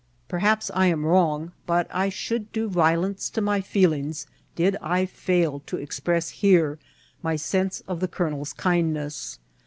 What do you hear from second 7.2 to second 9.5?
my sense of the colonel's kindness.